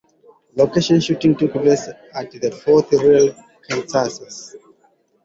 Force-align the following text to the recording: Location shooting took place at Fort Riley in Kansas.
Location 0.55 0.99
shooting 0.99 1.35
took 1.35 1.51
place 1.51 1.87
at 2.15 2.53
Fort 2.55 2.91
Riley 2.91 3.35
in 3.69 3.83
Kansas. 3.83 4.55